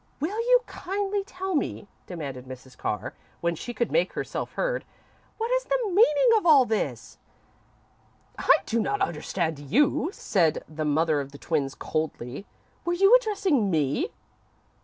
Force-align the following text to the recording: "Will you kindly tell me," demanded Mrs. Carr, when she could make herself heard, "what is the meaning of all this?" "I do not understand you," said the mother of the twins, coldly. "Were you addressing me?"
"Will 0.19 0.39
you 0.41 0.61
kindly 0.65 1.23
tell 1.23 1.53
me," 1.53 1.87
demanded 2.07 2.45
Mrs. 2.47 2.75
Carr, 2.75 3.13
when 3.39 3.53
she 3.53 3.71
could 3.71 3.91
make 3.91 4.13
herself 4.13 4.53
heard, 4.53 4.83
"what 5.37 5.51
is 5.51 5.65
the 5.65 5.77
meaning 5.85 6.31
of 6.37 6.43
all 6.43 6.65
this?" 6.65 7.19
"I 8.35 8.57
do 8.65 8.79
not 8.81 8.99
understand 9.01 9.59
you," 9.59 10.09
said 10.11 10.63
the 10.67 10.85
mother 10.85 11.19
of 11.21 11.31
the 11.33 11.37
twins, 11.37 11.75
coldly. 11.75 12.47
"Were 12.83 12.93
you 12.93 13.15
addressing 13.15 13.69
me?" 13.69 14.09